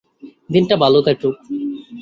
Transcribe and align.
দিনটা 0.49 0.75
ভালো 0.83 0.99
কাটুক। 1.05 1.35